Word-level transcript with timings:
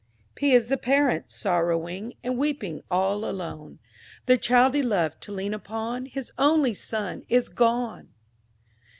P 0.33 0.51
is 0.53 0.65
the 0.69 0.77
Parent, 0.77 1.29
sorrowing, 1.29 2.13
And 2.23 2.35
weeping 2.35 2.81
all 2.89 3.23
alone— 3.23 3.77
The 4.25 4.35
child 4.35 4.73
he 4.73 4.81
loved 4.81 5.21
to 5.21 5.31
lean 5.31 5.53
upon, 5.53 6.07
His 6.07 6.31
only 6.39 6.73
son, 6.73 7.23
is 7.29 7.49
gone! 7.49 8.09